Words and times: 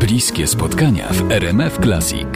Bliskie 0.00 0.46
spotkania 0.46 1.08
w 1.12 1.32
RMF 1.32 1.78
Classic. 1.82 2.28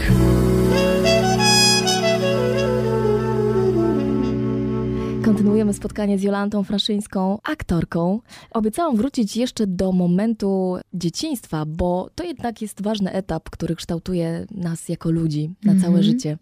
Kontynuujemy 5.25 5.73
spotkanie 5.73 6.19
z 6.19 6.23
Jolantą 6.23 6.65
Fraszyńską, 6.65 7.39
aktorką. 7.43 8.21
Obiecałam 8.51 8.97
wrócić 8.97 9.37
jeszcze 9.37 9.67
do 9.67 9.93
momentu 9.93 10.77
dzieciństwa, 10.95 11.65
bo 11.67 12.11
to 12.15 12.25
jednak 12.25 12.63
jest 12.63 12.83
ważny 12.83 13.13
etap, 13.13 13.51
który 13.51 13.77
kształtuje 13.77 14.47
nas 14.51 14.89
jako 14.89 15.11
ludzi 15.11 15.51
na 15.65 15.81
całe 15.81 16.03
życie. 16.03 16.39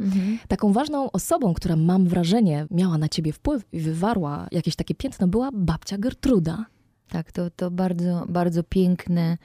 Taką 0.49 0.73
ważną 0.73 1.11
osobą, 1.11 1.55
która 1.55 1.77
mam 1.77 2.07
wrażenie 2.09 2.67
miała 2.71 2.99
na 2.99 3.09
ciebie 3.09 3.33
wpływ 3.33 3.63
i 3.73 3.81
wywarła 3.81 4.49
jakieś 4.53 4.77
takie 4.77 4.95
piętno, 4.95 5.29
była 5.29 5.51
babcia 5.53 5.99
Gertruda. 5.99 6.65
Tak, 7.09 7.33
to, 7.33 7.51
to 7.51 7.71
bardzo, 7.71 8.27
bardzo 8.29 8.63
piękne 8.63 9.39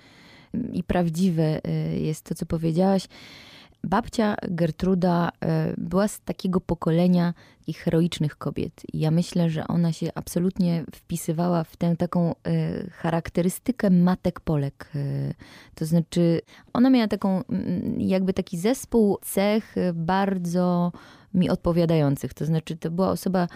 i 0.74 0.84
prawdziwe 0.84 1.60
y, 1.68 2.00
jest 2.00 2.24
to, 2.24 2.36
co 2.36 2.46
powiedziałaś. 2.46 3.08
Babcia 3.84 4.36
Gertruda 4.48 5.30
y, 5.30 5.74
była 5.78 6.08
z 6.08 6.20
takiego 6.20 6.62
pokolenia 6.62 7.34
takich 7.60 7.78
heroicznych 7.78 8.38
kobiet. 8.38 8.82
I 8.94 9.00
ja 9.00 9.12
myślę, 9.12 9.50
że 9.50 9.68
ona 9.68 9.94
się 9.94 10.10
absolutnie 10.16 10.84
wpisywała 10.96 11.64
w 11.64 11.78
tę 11.78 11.96
taką 11.96 12.32
y, 12.32 12.90
charakterystykę 12.92 13.90
matek 13.90 14.40
Polek. 14.40 14.92
To 15.76 15.86
znaczy, 15.86 16.42
ona 16.74 16.90
miała 16.90 17.08
taką, 17.08 17.44
mm, 17.44 18.02
jakby 18.02 18.34
taki 18.34 18.58
zespół 18.58 19.18
cech 19.22 19.76
bardzo 19.94 20.92
mi 21.38 21.50
odpowiadających. 21.50 22.34
To 22.34 22.46
znaczy, 22.46 22.78
to 22.78 22.92
była 22.92 23.10
osoba 23.10 23.48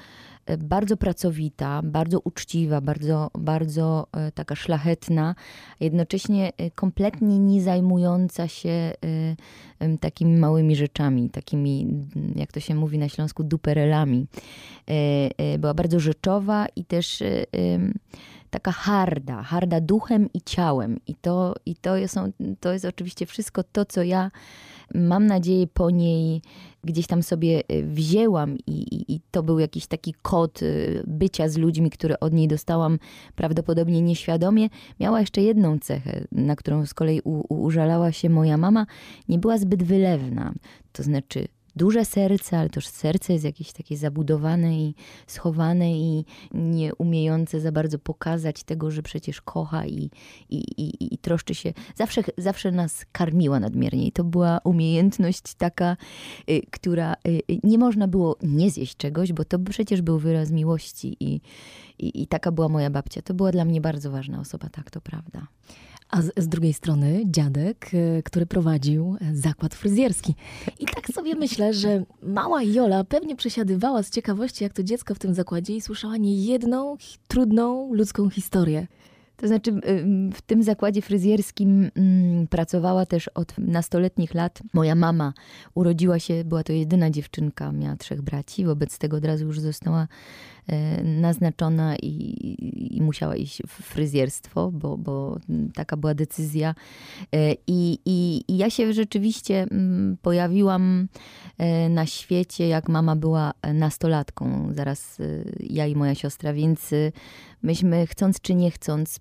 y, 0.49 0.58
bardzo 0.58 0.98
pracowita, 0.98 1.81
bardzo 1.84 2.20
uczciwa, 2.20 2.81
bardzo, 2.81 3.31
bardzo 3.38 4.08
y, 4.27 4.31
taka 4.31 4.55
szlachetna, 4.55 5.35
jednocześnie 5.80 6.52
y, 6.62 6.72
kompletnie 6.72 7.39
nie 7.39 7.62
zajmująca 7.62 8.48
się 8.48 8.91
takimi 10.00 10.38
małymi 10.38 10.75
rzeczami, 10.75 11.30
takimi, 11.30 11.81
mm, 12.16 12.33
jak 12.36 12.52
to 12.52 12.59
się 12.59 12.75
mówi 12.75 12.97
na 12.97 13.09
Śląsku, 13.09 13.44
duperelami. 13.44 14.28
Była 15.59 15.73
bardzo 15.73 16.00
rzeczowa 16.00 16.66
i 16.75 16.86
też 16.86 17.23
taka 18.52 18.71
harda, 18.71 19.44
harda 19.44 19.81
duchem 19.81 20.30
i 20.33 20.41
ciałem. 20.41 20.99
I 21.07 21.16
to, 21.16 21.55
i 21.66 21.75
to, 21.75 21.97
jest, 21.97 22.16
to 22.59 22.73
jest 22.73 22.85
oczywiście 22.85 23.25
wszystko 23.25 23.63
to, 23.63 23.85
co 23.85 24.03
ja 24.03 24.31
mam 24.95 25.25
nadzieję 25.25 25.67
po 25.67 25.89
niej 25.89 26.41
gdzieś 26.83 27.07
tam 27.07 27.23
sobie 27.23 27.63
y, 27.72 27.83
wzięłam 27.83 28.57
i, 28.57 28.72
i, 28.72 29.16
i 29.16 29.22
to 29.31 29.44
był 29.44 29.59
jakiś 29.59 29.88
taki 29.88 30.13
kod 30.22 30.61
y, 30.61 31.03
bycia 31.07 31.49
z 31.49 31.57
ludźmi, 31.57 31.89
które 31.89 32.19
od 32.19 32.33
niej 32.33 32.47
dostałam 32.47 32.99
prawdopodobnie 33.35 34.02
nieświadomie. 34.02 34.69
Miała 34.99 35.19
jeszcze 35.19 35.41
jedną 35.41 35.79
cechę, 35.79 36.23
na 36.31 36.55
którą 36.55 36.85
z 36.85 36.94
kolei 36.94 37.22
u, 37.23 37.53
u, 37.53 37.63
użalała 37.63 38.11
się 38.11 38.29
moja 38.29 38.57
mama. 38.57 38.85
Nie 39.29 39.39
była 39.39 39.57
zbyt 39.57 39.83
wylewna. 39.83 40.53
To 40.91 41.03
znaczy 41.03 41.47
duże 41.75 42.05
serce, 42.05 42.58
ale 42.58 42.69
też 42.69 42.88
serce 42.88 43.33
jest 43.33 43.45
jakieś 43.45 43.73
takie 43.73 43.97
zabudowane 43.97 44.77
i 44.77 44.95
schowane 45.27 45.91
i 45.91 46.25
nie 46.53 46.95
umiejące 46.95 47.59
za 47.59 47.72
bardzo 47.72 48.00
pokazać 48.00 48.63
tego, 48.63 48.91
że 48.91 49.03
przecież 49.03 49.41
kocha 49.41 49.86
i, 49.86 50.09
i, 50.50 50.58
i, 50.78 51.13
i 51.13 51.17
troszczy 51.17 51.55
się. 51.55 51.73
Zawsze, 51.95 52.22
zawsze 52.38 52.72
nas 52.72 53.05
karmiła 53.11 53.59
nadmiernie 53.59 54.08
i 54.08 54.11
to 54.11 54.23
była 54.23 54.59
umiejętność 54.63 55.53
taka, 55.58 55.97
y, 56.50 56.61
która 56.72 57.16
y, 57.28 57.41
nie 57.63 57.78
można 57.78 58.08
było 58.08 58.38
nie 58.44 58.72
zjeść 58.72 58.97
czegoś, 58.97 59.33
bo 59.33 59.45
to 59.45 59.59
przecież 59.59 60.02
był 60.02 60.19
wyraz 60.19 60.52
miłości 60.52 61.17
i, 61.19 61.41
i, 62.02 62.21
i 62.21 62.27
taka 62.27 62.52
była 62.52 62.69
moja 62.69 62.89
babcia. 62.89 63.21
To 63.21 63.33
była 63.33 63.52
dla 63.52 63.66
mnie 63.66 63.81
bardzo 63.81 64.11
ważna 64.11 64.39
osoba, 64.39 64.69
tak, 64.69 64.91
to 64.91 65.02
prawda. 65.02 65.47
A 66.09 66.21
z, 66.21 66.31
z, 66.38 66.47
drugiej 66.47 66.73
strony 66.73 67.23
dziadek, 67.25 67.94
y, 67.94 68.23
który 68.25 68.45
prowadził 68.45 69.16
zakład 69.33 69.75
fryzjerski. 69.75 70.35
I 70.79 70.85
tak 70.85 71.07
sobie 71.07 71.35
myślę, 71.35 71.73
że 71.73 72.03
mała 72.23 72.63
Jola 72.63 73.03
pewnie 73.03 73.35
przesiadywała 73.35 74.03
z 74.03 74.09
ciekawości, 74.09 74.63
jak 74.63 74.73
to 74.73 74.84
dziecko 74.84 75.16
w 75.16 75.19
tym 75.19 75.34
zakładzie 75.34 75.75
i 75.75 75.81
słyszała 75.81 76.17
niejedną 76.17 76.97
trudną 77.28 77.94
ludzką 77.94 78.29
historię. 78.29 78.88
To 79.41 79.47
znaczy, 79.47 79.72
w 80.34 80.41
tym 80.41 80.63
zakładzie 80.63 81.01
fryzjerskim 81.01 81.91
pracowała 82.50 83.06
też 83.06 83.28
od 83.28 83.57
nastoletnich 83.57 84.34
lat 84.34 84.59
moja 84.73 84.95
mama. 84.95 85.34
Urodziła 85.73 86.19
się, 86.19 86.44
była 86.44 86.63
to 86.63 86.73
jedyna 86.73 87.09
dziewczynka, 87.09 87.72
miała 87.72 87.95
trzech 87.95 88.22
braci, 88.22 88.66
wobec 88.66 88.97
tego 88.97 89.17
od 89.17 89.25
razu 89.25 89.45
już 89.45 89.59
została 89.59 90.07
naznaczona 91.03 91.95
i, 91.95 92.97
i 92.97 93.01
musiała 93.01 93.35
iść 93.35 93.61
w 93.67 93.72
fryzjerstwo, 93.72 94.72
bo, 94.72 94.97
bo 94.97 95.39
taka 95.75 95.97
była 95.97 96.13
decyzja. 96.13 96.75
I, 97.67 97.99
i, 98.05 98.44
I 98.47 98.57
ja 98.57 98.69
się 98.69 98.94
rzeczywiście 98.94 99.67
pojawiłam 100.22 101.07
na 101.89 102.05
świecie, 102.05 102.67
jak 102.67 102.89
mama 102.89 103.16
była 103.16 103.51
nastolatką, 103.73 104.73
zaraz 104.73 105.17
ja 105.59 105.88
i 105.88 105.95
moja 105.95 106.16
siostra, 106.16 106.53
więc 106.53 106.91
myśmy 107.63 108.07
chcąc 108.07 108.41
czy 108.41 108.55
nie 108.55 108.72
chcąc 108.72 109.19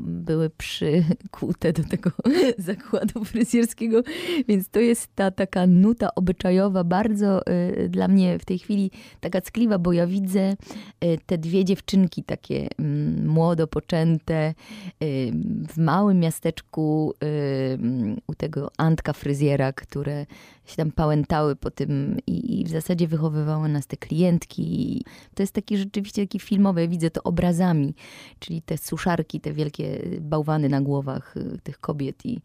były 0.00 0.50
przykute 0.50 1.72
do 1.82 1.84
tego 1.84 2.10
zakładu 2.58 3.24
fryzjerskiego, 3.24 4.02
więc 4.48 4.68
to 4.68 4.80
jest 4.80 5.08
ta 5.14 5.30
taka 5.30 5.66
nuta 5.66 6.14
obyczajowa, 6.14 6.84
bardzo 6.84 7.40
dla 7.88 8.08
mnie 8.08 8.38
w 8.38 8.44
tej 8.44 8.58
chwili 8.58 8.90
taka 9.20 9.40
ckliwa, 9.40 9.78
bo 9.78 9.92
ja 9.92 10.06
widzę 10.06 10.56
te 11.26 11.38
dwie 11.38 11.64
dziewczynki 11.64 12.24
takie 12.24 12.68
młodo 13.24 13.66
poczęte 13.66 14.54
w 15.68 15.76
małym 15.76 16.20
miasteczku 16.20 17.14
u 18.26 18.34
tego 18.34 18.70
Antka 18.78 19.12
fryzjera, 19.12 19.72
które 19.72 20.26
się 20.64 20.76
tam 20.76 20.92
pałętały 20.92 21.56
po 21.56 21.70
tym 21.70 22.16
i, 22.26 22.64
w 22.64 22.68
zasadzie 22.68 23.08
wychowywały 23.08 23.68
nas 23.68 23.86
te 23.86 23.96
klientki. 23.96 25.04
To 25.34 25.42
jest 25.42 25.52
taki 25.52 25.78
rzeczywiście 25.78 26.22
taki 26.22 26.38
filmowy, 26.38 26.88
widzę 26.88 27.10
to 27.10 27.22
obrazami, 27.22 27.94
czyli 28.38 28.62
te 28.62 28.78
suszarki, 28.78 29.40
te 29.40 29.52
wielkie 29.52 30.02
bałwany 30.20 30.68
na 30.68 30.80
głowach 30.80 31.34
tych 31.62 31.78
kobiet 31.78 32.26
i, 32.26 32.40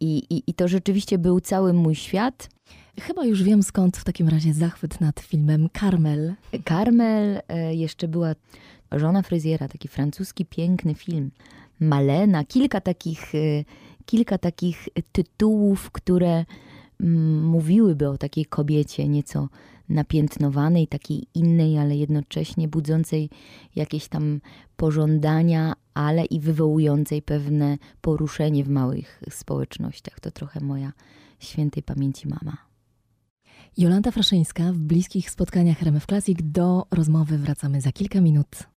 i, 0.00 0.42
i 0.46 0.54
to 0.54 0.68
rzeczywiście 0.68 1.18
był 1.18 1.40
cały 1.40 1.72
mój 1.72 1.94
świat. 1.94 2.48
Chyba 3.00 3.24
już 3.24 3.42
wiem 3.42 3.62
skąd 3.62 3.96
w 3.96 4.04
takim 4.04 4.28
razie 4.28 4.54
zachwyt 4.54 5.00
nad 5.00 5.20
filmem 5.20 5.68
Carmel. 5.80 6.34
Carmel, 6.68 7.40
jeszcze 7.70 8.08
była 8.08 8.34
żona 8.92 9.22
fryzjera, 9.22 9.68
taki 9.68 9.88
francuski 9.88 10.46
piękny 10.46 10.94
film. 10.94 11.30
Malena, 11.80 12.44
kilka 12.44 12.80
takich, 12.80 13.32
kilka 14.06 14.38
takich 14.38 14.88
tytułów, 15.12 15.90
które 15.90 16.44
mówiłyby 17.42 18.08
o 18.08 18.18
takiej 18.18 18.44
kobiecie 18.44 19.08
nieco 19.08 19.48
napiętnowanej, 19.88 20.86
takiej 20.86 21.26
innej, 21.34 21.78
ale 21.78 21.96
jednocześnie 21.96 22.68
budzącej 22.68 23.30
jakieś 23.76 24.08
tam 24.08 24.40
pożądania, 24.76 25.74
ale 25.94 26.24
i 26.24 26.40
wywołującej 26.40 27.22
pewne 27.22 27.78
poruszenie 28.00 28.64
w 28.64 28.68
małych 28.68 29.22
społecznościach. 29.30 30.20
To 30.20 30.30
trochę 30.30 30.60
moja 30.60 30.92
świętej 31.38 31.82
pamięci 31.82 32.28
mama. 32.28 32.67
Jolanta 33.76 34.10
Fraszyńska 34.10 34.72
w 34.72 34.78
bliskich 34.78 35.30
spotkaniach 35.30 35.82
RMF 35.82 36.06
Classic. 36.06 36.38
Do 36.42 36.86
rozmowy 36.90 37.38
wracamy 37.38 37.80
za 37.80 37.92
kilka 37.92 38.20
minut. 38.20 38.58